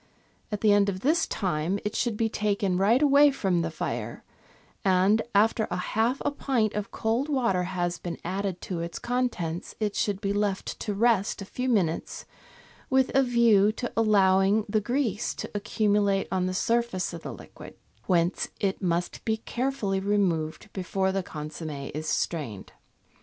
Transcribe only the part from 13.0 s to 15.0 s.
a view to allowing the